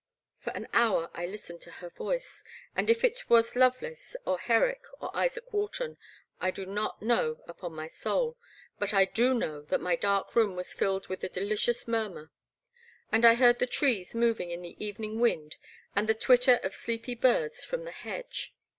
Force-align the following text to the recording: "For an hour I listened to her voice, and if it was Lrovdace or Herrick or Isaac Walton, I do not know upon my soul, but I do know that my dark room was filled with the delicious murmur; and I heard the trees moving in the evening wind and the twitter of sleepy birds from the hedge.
"For 0.43 0.49
an 0.55 0.67
hour 0.73 1.11
I 1.13 1.27
listened 1.27 1.61
to 1.61 1.71
her 1.73 1.89
voice, 1.89 2.43
and 2.75 2.89
if 2.89 3.03
it 3.03 3.29
was 3.29 3.53
Lrovdace 3.55 4.15
or 4.25 4.39
Herrick 4.39 4.81
or 4.99 5.15
Isaac 5.15 5.53
Walton, 5.53 5.99
I 6.39 6.49
do 6.49 6.65
not 6.65 7.03
know 7.03 7.43
upon 7.47 7.75
my 7.75 7.85
soul, 7.85 8.35
but 8.79 8.95
I 8.95 9.05
do 9.05 9.35
know 9.35 9.61
that 9.61 9.79
my 9.79 9.95
dark 9.95 10.35
room 10.35 10.55
was 10.55 10.73
filled 10.73 11.05
with 11.05 11.19
the 11.19 11.29
delicious 11.29 11.87
murmur; 11.87 12.31
and 13.11 13.23
I 13.23 13.35
heard 13.35 13.59
the 13.59 13.67
trees 13.67 14.15
moving 14.15 14.49
in 14.49 14.63
the 14.63 14.83
evening 14.83 15.19
wind 15.19 15.57
and 15.95 16.09
the 16.09 16.15
twitter 16.15 16.55
of 16.63 16.73
sleepy 16.73 17.13
birds 17.13 17.63
from 17.63 17.83
the 17.83 17.91
hedge. 17.91 18.55